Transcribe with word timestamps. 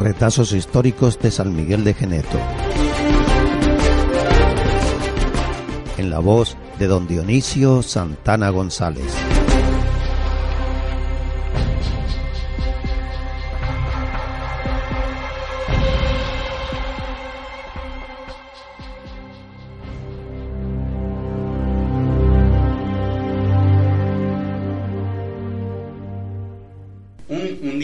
Retazos 0.00 0.52
históricos 0.52 1.18
de 1.18 1.30
San 1.30 1.54
Miguel 1.54 1.84
de 1.84 1.92
Geneto. 1.92 2.38
En 5.98 6.08
la 6.08 6.20
voz 6.20 6.56
de 6.78 6.86
don 6.86 7.06
Dionisio 7.06 7.82
Santana 7.82 8.48
González. 8.48 9.29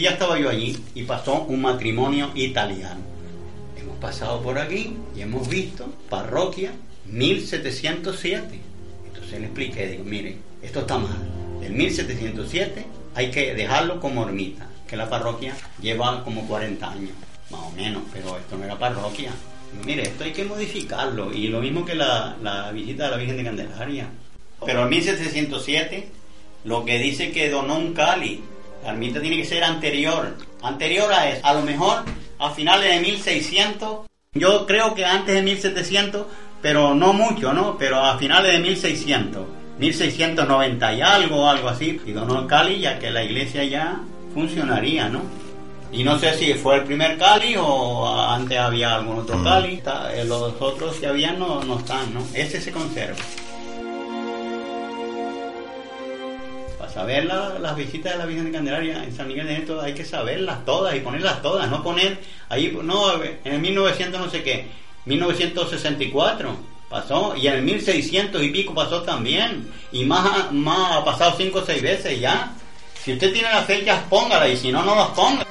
Estaba 0.05 0.39
yo 0.39 0.49
allí 0.49 0.77
y 0.95 1.03
pasó 1.03 1.43
un 1.43 1.61
matrimonio 1.61 2.31
italiano. 2.35 3.01
Hemos 3.75 3.97
pasado 3.97 4.41
por 4.41 4.57
aquí 4.59 4.95
y 5.15 5.21
hemos 5.21 5.47
visto 5.47 5.91
parroquia 6.09 6.71
1707. 7.05 8.59
Entonces 9.07 9.39
le 9.39 9.45
expliqué, 9.45 9.87
digo, 9.87 10.03
mire, 10.03 10.37
esto 10.61 10.81
está 10.81 10.97
mal. 10.97 11.17
El 11.63 11.73
1707 11.73 12.85
hay 13.15 13.31
que 13.31 13.55
dejarlo 13.55 13.99
como 13.99 14.27
ermita, 14.27 14.67
que 14.87 14.95
la 14.95 15.09
parroquia 15.09 15.55
lleva 15.81 16.23
como 16.23 16.47
40 16.47 16.91
años, 16.91 17.11
más 17.49 17.61
o 17.61 17.71
menos, 17.71 18.03
pero 18.13 18.37
esto 18.37 18.57
no 18.57 18.65
era 18.65 18.77
parroquia. 18.77 19.31
mire, 19.85 20.03
esto 20.03 20.23
hay 20.23 20.31
que 20.31 20.45
modificarlo. 20.45 21.33
Y 21.33 21.47
lo 21.47 21.59
mismo 21.59 21.83
que 21.85 21.95
la, 21.95 22.37
la 22.41 22.71
visita 22.71 23.05
de 23.05 23.11
la 23.11 23.17
Virgen 23.17 23.37
de 23.37 23.43
Candelaria. 23.43 24.07
Pero 24.65 24.83
el 24.83 24.89
1707 24.89 26.09
lo 26.63 26.83
que 26.83 26.99
dice 26.99 27.31
que 27.31 27.49
donó 27.49 27.77
un 27.77 27.93
cali 27.93 28.43
la 28.87 28.93
ermita 28.93 29.19
tiene 29.19 29.35
que 29.35 29.45
ser 29.45 29.65
anterior, 29.65 30.33
anterior 30.61 31.11
a 31.11 31.29
eso. 31.29 31.45
A 31.45 31.53
lo 31.53 31.61
mejor 31.61 32.05
a 32.39 32.49
finales 32.51 32.89
de 32.89 33.01
1600, 33.01 34.07
yo 34.33 34.65
creo 34.65 34.95
que 34.95 35.03
antes 35.03 35.35
de 35.35 35.41
1700, 35.41 36.25
pero 36.61 36.95
no 36.95 37.11
mucho, 37.11 37.51
¿no? 37.51 37.77
Pero 37.77 37.99
a 37.99 38.17
finales 38.17 38.53
de 38.53 38.59
1600, 38.59 39.45
1690 39.77 40.93
y 40.93 41.01
algo, 41.01 41.49
algo 41.49 41.67
así, 41.67 41.99
y 42.05 42.13
donó 42.13 42.47
Cali, 42.47 42.79
ya 42.79 42.97
que 42.97 43.11
la 43.11 43.25
iglesia 43.25 43.65
ya 43.65 43.99
funcionaría, 44.33 45.09
¿no? 45.09 45.21
Y 45.91 46.05
no 46.05 46.17
sé 46.17 46.33
si 46.35 46.53
fue 46.53 46.77
el 46.77 46.83
primer 46.85 47.17
Cali 47.17 47.55
o 47.57 48.07
antes 48.07 48.57
había 48.57 48.95
algún 48.95 49.19
otro 49.19 49.37
mm. 49.37 49.43
Cali, 49.43 49.83
eh, 50.13 50.23
los 50.25 50.53
otros 50.61 50.95
que 50.95 51.07
habían 51.07 51.37
no, 51.37 51.61
no 51.65 51.79
están, 51.79 52.13
¿no? 52.13 52.25
Ese 52.33 52.61
se 52.61 52.71
conserva. 52.71 53.17
Saber 56.97 57.25
las 57.25 57.75
visitas 57.75 58.13
de 58.13 58.17
la 58.17 58.25
Virgen 58.25 58.45
de 58.45 58.51
Candelaria 58.51 59.03
en 59.03 59.15
San 59.15 59.27
Miguel 59.27 59.45
de 59.45 59.59
Neto 59.59 59.79
hay 59.79 59.93
que 59.93 60.03
saberlas 60.03 60.65
todas 60.65 60.95
y 60.95 60.99
ponerlas 61.01 61.43
todas, 61.43 61.69
no 61.69 61.83
poner 61.83 62.17
ahí, 62.49 62.75
no, 62.81 63.21
en 63.21 63.53
el 63.53 63.59
1900 63.59 64.19
no 64.19 64.31
sé 64.31 64.41
qué, 64.41 64.65
1964 65.05 66.57
pasó 66.89 67.35
y 67.35 67.45
en 67.45 67.53
el 67.53 67.61
1600 67.61 68.41
y 68.41 68.49
pico 68.49 68.73
pasó 68.73 69.03
también 69.03 69.67
y 69.91 70.05
más, 70.05 70.51
más 70.51 70.93
ha 70.93 71.05
pasado 71.05 71.35
cinco 71.37 71.59
o 71.59 71.65
seis 71.65 71.83
veces 71.83 72.19
ya. 72.19 72.53
Si 73.03 73.13
usted 73.13 73.31
tiene 73.31 73.49
las 73.51 73.67
fechas, 73.67 74.01
póngala 74.09 74.49
y 74.49 74.57
si 74.57 74.71
no, 74.71 74.83
no 74.83 74.95
las 74.95 75.09
ponga. 75.09 75.45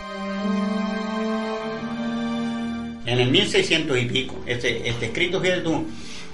En 3.07 3.21
el 3.21 3.31
1600 3.31 3.97
y 3.97 4.05
pico, 4.07 4.43
este, 4.47 4.89
este 4.89 5.07
escrito, 5.07 5.41
fíjate 5.41 5.61
tú, 5.61 5.87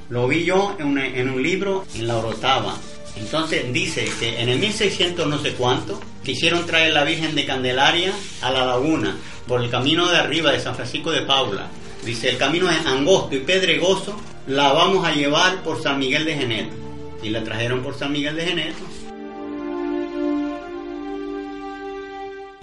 lo 0.09 0.27
vi 0.27 0.47
yo 0.47 0.75
en 0.79 0.87
un, 0.87 0.99
en 0.99 1.29
un 1.29 1.43
libro 1.43 1.85
en 1.95 2.09
la 2.09 2.17
Orotava 2.17 2.75
entonces 3.17 3.73
dice 3.73 4.11
que 4.19 4.41
en 4.41 4.49
el 4.49 4.59
1600 4.59 5.27
no 5.27 5.39
sé 5.39 5.53
cuánto 5.53 6.01
quisieron 6.25 6.67
traer 6.67 6.93
la 6.93 7.05
Virgen 7.05 7.35
de 7.35 7.45
Candelaria 7.45 8.13
a 8.41 8.51
la 8.51 8.65
laguna 8.65 9.17
por 9.47 9.63
el 9.63 9.71
camino 9.71 10.09
de 10.09 10.17
arriba 10.17 10.53
de 10.53 10.61
San 10.61 10.75
Francisco 10.75 11.11
de 11.11 11.23
Paula. 11.23 11.69
Dice, 12.05 12.31
el 12.31 12.37
camino 12.37 12.71
es 12.71 12.85
angosto 12.87 13.35
y 13.37 13.41
pedregoso, 13.41 14.19
la 14.47 14.73
vamos 14.73 15.07
a 15.07 15.13
llevar 15.13 15.63
por 15.63 15.83
San 15.83 15.99
Miguel 15.99 16.25
de 16.25 16.35
Geneto. 16.35 16.75
Y 17.23 17.31
la 17.31 17.45
trajeron 17.45 17.83
por 17.83 17.97
San 17.97 18.13
Miguel 18.13 18.35
de 18.35 18.45
Geneto. 18.45 18.85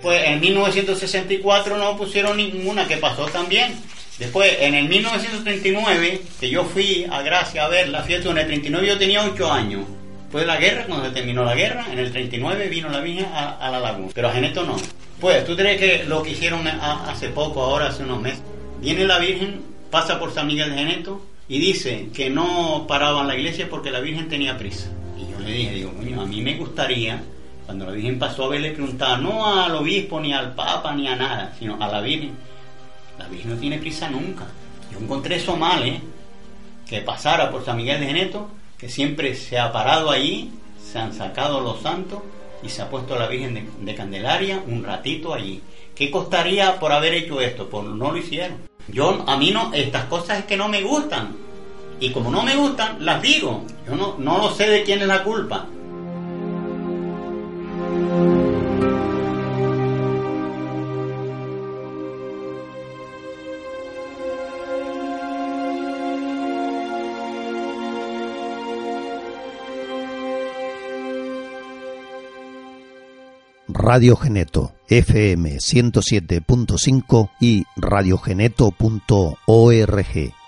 Pues 0.02 0.24
en 0.26 0.40
1964 0.40 1.78
no 1.78 1.98
pusieron 1.98 2.38
ninguna, 2.38 2.88
que 2.88 2.98
pasó 2.98 3.26
también. 3.28 3.76
Después, 4.18 4.58
en 4.60 4.76
el 4.76 4.90
1939, 4.90 6.22
que 6.40 6.50
yo 6.50 6.66
fui 6.66 7.06
a 7.10 7.22
Gracia 7.22 7.66
a 7.66 7.70
verla, 7.70 8.04
fíjate, 8.04 8.30
en 8.30 8.38
el 8.38 8.48
39 8.48 8.88
yo 8.88 8.98
tenía 8.98 9.24
8 9.26 9.52
años. 9.52 9.86
Fue 10.32 10.46
la 10.46 10.58
guerra, 10.58 10.86
cuando 10.86 11.06
se 11.06 11.12
terminó 11.12 11.44
la 11.44 11.56
guerra, 11.56 11.88
en 11.92 11.98
el 11.98 12.12
39 12.12 12.70
vino 12.70 12.90
la 12.90 13.00
Virgen 13.00 13.26
a, 13.34 13.70
la 13.72 13.80
laguna. 13.80 14.12
Pero 14.14 14.28
a 14.28 14.32
Geneto 14.32 14.64
no. 14.64 14.76
Pues, 15.20 15.44
¿tú 15.46 15.56
crees 15.56 15.80
que 15.80 16.04
lo 16.06 16.22
que 16.22 16.32
hicieron 16.32 16.68
hace 16.68 17.30
poco, 17.30 17.64
ahora 17.64 17.88
hace 17.88 18.04
unos 18.04 18.22
meses? 18.22 18.44
Viene 18.80 19.06
la 19.06 19.18
Virgen, 19.18 19.62
pasa 19.90 20.20
por 20.20 20.32
San 20.32 20.46
Miguel 20.46 20.70
de 20.70 20.78
Geneto 20.78 21.22
y 21.48 21.58
dice 21.60 22.10
que 22.14 22.30
no 22.30 22.86
paraban 22.88 23.28
la 23.28 23.36
iglesia 23.36 23.68
porque 23.70 23.90
la 23.90 24.02
Virgen 24.02 24.30
tenía 24.30 24.58
prisa. 24.58 24.90
Y 25.18 25.32
yo 25.32 25.40
le 25.40 25.52
dije, 25.52 25.72
digo, 25.72 25.92
a 26.22 26.26
mí 26.26 26.42
me 26.42 26.56
gustaría, 26.58 27.22
cuando 27.66 27.86
la 27.86 27.92
Virgen 27.92 28.20
pasó 28.20 28.46
a 28.46 28.50
verle, 28.50 28.72
preguntar 28.72 29.20
no 29.20 29.64
al 29.64 29.76
obispo, 29.76 30.20
ni 30.20 30.32
al 30.32 30.54
papa, 30.54 30.94
ni 30.94 31.08
a 31.08 31.16
nada, 31.16 31.56
sino 31.58 31.82
a 31.82 31.88
la 31.88 32.02
Virgen. 32.02 32.34
La 33.18 33.28
Virgen 33.28 33.50
no 33.50 33.58
tiene 33.58 33.80
prisa 33.80 34.08
nunca. 34.10 34.46
Yo 34.92 35.00
encontré 35.00 35.38
eso 35.38 35.58
mal, 35.58 35.84
¿eh? 35.84 36.00
Que 36.88 37.02
pasara 37.02 37.50
por 37.50 37.66
San 37.66 37.78
Miguel 37.78 38.00
de 38.00 38.06
Geneto 38.06 38.50
que 38.80 38.90
siempre 38.90 39.36
se 39.36 39.60
ha 39.60 39.72
parado 39.74 40.10
allí, 40.10 40.52
se 40.82 40.98
han 40.98 41.14
sacado 41.14 41.60
los 41.60 41.82
santos 41.82 42.20
y 42.64 42.70
se 42.70 42.82
ha 42.82 42.90
puesto 42.90 43.18
la 43.18 43.28
Virgen 43.28 43.68
de, 43.82 43.96
Candelaria 43.96 44.64
un 44.66 44.84
ratito 44.84 45.34
allí. 45.34 45.62
¿Qué 45.94 46.10
costaría 46.10 46.80
por 46.80 46.94
haber 46.94 47.14
hecho 47.14 47.42
esto? 47.42 47.70
Pues 47.70 47.86
no 47.86 48.12
lo 48.12 48.18
hicieron. 48.18 48.58
Yo, 48.88 49.24
a 49.28 49.38
mí 49.38 49.52
no, 49.52 49.74
estas 49.74 50.06
cosas 50.06 50.40
es 50.40 50.46
que 50.46 50.56
no 50.56 50.70
me 50.70 50.82
gustan. 50.82 51.36
Y 52.00 52.12
como 52.12 52.32
no 52.32 52.42
me 52.42 52.56
gustan, 52.56 53.04
las 53.06 53.22
digo. 53.22 53.66
Yo 53.86 53.96
no, 53.96 54.16
no 54.18 54.38
lo 54.38 54.52
sé 54.52 54.70
de 54.70 54.84
quién 54.84 55.02
es 55.02 55.08
la 55.08 55.24
culpa. 55.24 55.68
Radio 73.72 74.16
Geneto 74.16 74.74
FM 74.88 75.58
107.5 75.58 77.30
y 77.40 77.66
radiogeneto.org. 77.76 80.39